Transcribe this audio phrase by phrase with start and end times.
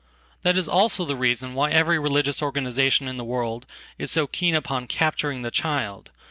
[0.41, 3.67] That is also the reason why every religionsorganization in the world
[3.99, 6.09] is so keen upon capturing the child.